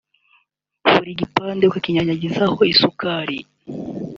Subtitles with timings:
[0.93, 3.37] buri gipande ukakinyanyagizaho isukari